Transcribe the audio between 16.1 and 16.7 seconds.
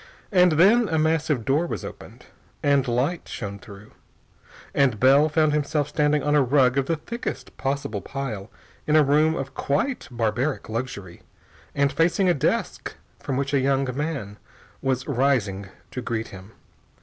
him.